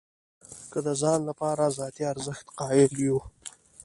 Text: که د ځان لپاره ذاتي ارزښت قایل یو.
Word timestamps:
که 0.71 0.79
د 0.85 0.87
ځان 1.01 1.19
لپاره 1.29 1.75
ذاتي 1.77 2.03
ارزښت 2.13 2.45
قایل 2.59 2.91
یو. 3.05 3.17